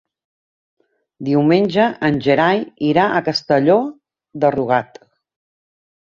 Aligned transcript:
Diumenge 1.27 1.85
en 2.09 2.17
Gerai 2.29 2.63
irà 2.89 3.05
a 3.09 3.21
Castelló 3.29 3.77
de 4.47 4.53
Rugat. 4.59 5.01